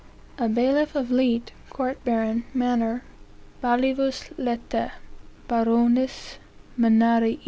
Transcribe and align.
"A 0.39 0.49
bailiff 0.49 0.95
of 0.95 1.11
a 1.11 1.13
Leet, 1.13 1.51
Court 1.69 2.03
baron, 2.03 2.43
Manor, 2.55 3.03
Balivus 3.61 4.29
Letae, 4.35 4.93
Baronis, 5.47 6.39
Manerii. 6.75 7.37